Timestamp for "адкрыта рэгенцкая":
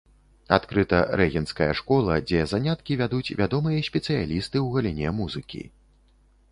0.55-1.67